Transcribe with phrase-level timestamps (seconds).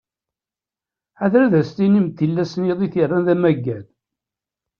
[1.19, 3.85] Ḥader ad as-tinim d tillas n yiḍ i t-yerran d amaggad.